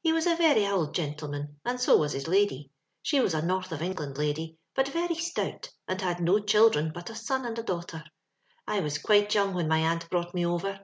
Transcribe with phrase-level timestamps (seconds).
[0.00, 2.70] He was a very ould gintleman, and so was his lady;
[3.02, 7.10] she was a North of Englond lady, but veiy stout, and had no children but
[7.10, 8.02] a son and daughter.
[8.66, 10.80] I was quite young when my aunt brought me over.